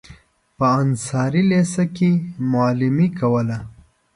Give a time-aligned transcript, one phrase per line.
[0.57, 2.09] په انصاري لېسه کې
[2.51, 3.57] معلمي کوله.